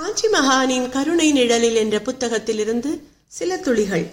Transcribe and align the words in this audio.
காஞ்சி 0.00 0.28
மகானின் 0.34 0.86
கருணை 0.92 1.26
நிழலில் 1.36 1.78
என்ற 1.80 1.96
புத்தகத்திலிருந்து 1.98 2.90
சில 3.28 3.56
துளிகள். 3.64 4.04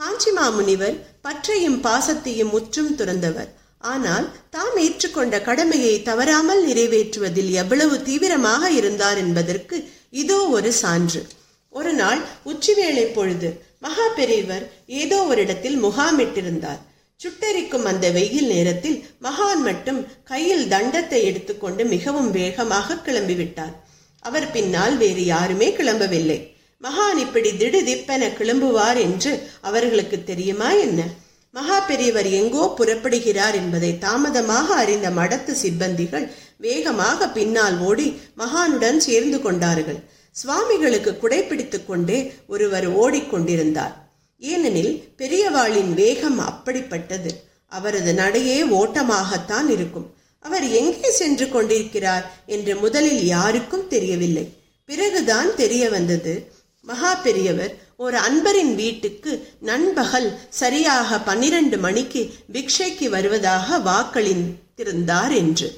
காஞ்சி 0.00 0.30
மாமுனிவர் 0.36 0.96
பற்றையும் 1.24 1.78
பாசத்தையும் 1.86 2.52
முற்றும் 2.54 2.92
துறந்தவர். 2.98 3.48
ஆனால் 3.92 4.26
தாம் 4.50 4.76
ஏற்றுக்கொண்ட 4.84 5.40
கடமையை 5.48 5.94
தவறாமல் 6.08 6.62
நிறைவேற்றுவதில் 6.68 7.50
எவ்வளவு 7.62 7.96
தீவிரமாக 8.08 8.70
இருந்தார் 8.70 9.18
என்பதற்கு 9.24 9.78
இதோ 10.22 10.38
ஒரு 10.58 10.70
சான்று. 10.82 11.22
ஒரு 11.72 11.92
நாள் 11.92 12.20
உச்சிவேளை 12.52 13.06
பொழுது 13.16 13.50
மகா 13.86 14.06
பெரியவர் 14.18 14.64
ஏதோ 15.02 15.18
ஒரு 15.30 15.42
இடத்தில் 15.46 15.78
முகாமிட்டிருந்தார். 15.84 16.80
சுட்டெரிக்கும் 17.20 17.88
அந்த 17.92 18.06
வெயில் 18.18 18.48
நேரத்தில் 18.54 18.98
மகான் 19.28 19.64
மட்டும் 19.70 20.00
கையில் 20.24 20.64
தண்டத்தை 20.74 21.22
எடுத்துக்கொண்டு 21.30 21.84
மிகவும் 21.96 22.30
வேகமாக 22.30 23.00
கிளம்பிவிட்டார். 23.08 23.74
அவர் 24.20 24.50
பின்னால் 24.50 24.96
வேறு 24.96 25.24
யாருமே 25.24 25.76
கிளம்பவில்லை. 25.76 26.54
மகான் 26.82 27.16
இப்படி 27.16 27.50
திடுதிப்பென 27.50 28.28
கிளம்புவார் 28.28 28.96
என்று 28.96 29.48
அவர்களுக்கு 29.60 30.24
தெரியுமா 30.24 30.72
என்ன? 30.72 31.02
மகா 31.50 31.80
பெரியவர் 31.80 32.26
எங்கோ 32.26 32.74
புறப்படுகிறார் 32.78 33.54
என்பதை 33.54 33.98
தாமதமாக 33.98 34.74
அறிந்த 34.74 35.10
மடத்து 35.10 35.52
சிப்பந்திகள் 35.62 36.30
வேகமாக 36.56 37.28
பின்னால் 37.28 37.78
ஓடி 37.78 38.20
மகானுடன் 38.38 38.96
சேர்ந்து 38.96 39.40
கொண்டார்கள். 39.40 40.04
சுவாமிகளுக்கு 40.30 41.18
குடைப்பிடித்துக் 41.22 41.86
கொண்டே 41.86 42.34
ஒருவர் 42.46 42.98
ஓடிக்கொண்டிருந்தார் 42.98 43.94
ஏனெனில் 44.38 45.14
பெரியவாளின் 45.18 45.94
வேகம் 45.94 46.40
அப்படிப்பட்டது. 46.40 47.28
அவரது 47.66 48.14
நடையே 48.14 48.62
ஓட்டமாகத்தான் 48.62 49.68
இருக்கும். 49.68 50.15
அவர் 50.46 50.66
எங்கே 50.80 51.10
சென்று 51.10 51.48
கொண்டிருக்கிறார் 51.48 52.26
என்று 52.46 52.76
முதலில் 52.76 53.24
யாருக்கும் 53.26 53.88
தெரியவில்லை. 53.88 54.44
பிறகுதான் 54.84 55.54
தெரிய 55.54 55.88
வந்தது 55.88 56.34
மகா 56.82 57.14
பெரியவர் 57.14 57.72
ஒரு 57.96 58.16
அன்பரின் 58.18 58.74
வீட்டுக்கு 58.74 59.32
நண்பகல் 59.60 60.28
சரியாக 60.48 61.18
பன்னிரண்டு 61.18 61.78
மணிக்கு 61.78 62.22
பிக்ஷைக்கு 62.52 63.08
வருவதாக 63.08 63.78
வாக்களித்திருந்தார் 63.88 65.34
என்று. 65.40 65.68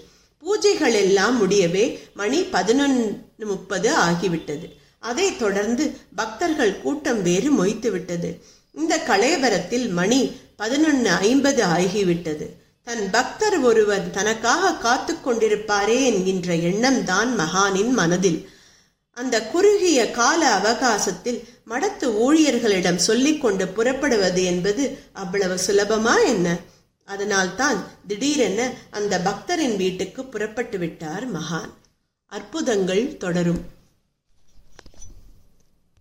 பூஜைகள் 0.43 0.97
எல்லாம் 1.05 1.37
முடியவே 1.37 1.85
மணி 2.15 2.41
பதினொன்று 2.57 3.47
முப்பது 3.47 3.91
ஆகிவிட்டது. 3.97 4.67
அதைத் 4.99 5.39
தொடர்ந்து 5.39 5.85
பக்தர்கள் 6.17 6.81
கூட்டம் 6.81 7.23
வேறு 7.23 7.51
மொய்த்து 7.53 7.91
விட்டது 7.91 8.31
இந்த 8.75 8.95
கலைவரத்தில் 9.07 9.89
மணி 9.91 10.21
பதினொன்று 10.57 11.11
ஐம்பது 11.11 11.63
ஆகிவிட்டது. 11.77 12.47
தன் 12.89 13.11
பக்தர் 13.11 13.61
ஒருவர் 13.61 14.11
தனக்காக 14.11 14.75
காத்து 14.75 15.15
கொண்டிருப்பாரே 15.15 16.05
என்கின்ற 16.05 16.55
எண்ணம் 16.55 17.05
தான் 17.05 17.39
மகானின் 17.39 17.91
மனதில். 17.91 18.49
அந்த 19.13 19.43
குறுகிய 19.43 20.11
கால 20.11 20.51
அவகாசத்தில் 20.51 21.49
மடத்து 21.67 22.07
ஊழியர்களிடம் 22.27 22.97
சொல்லிக்கொண்டு 22.97 23.67
புறப்படுவது 23.67 24.45
என்பது 24.45 24.99
அவ்வளவு 25.13 25.59
சுலபமா 25.67 26.15
என்ன? 26.27 26.57
அதனால்தான் 27.05 27.87
திடீரென 28.07 28.71
அந்த 28.91 29.19
பக்தரின் 29.19 29.77
வீட்டுக்கு 29.77 30.25
புறப்பட்டு 30.25 30.79
விட்டார் 30.79 31.33
மகான். 31.33 31.71
அற்புதங்கள் 32.33 33.17
தொடரும். 33.17 33.65